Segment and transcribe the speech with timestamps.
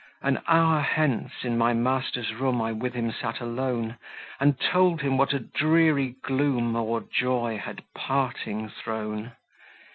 [0.23, 3.97] An hour hence, in my master's room I with him sat alone,
[4.39, 9.33] And told him what a dreary gloom O'er joy had parting thrown.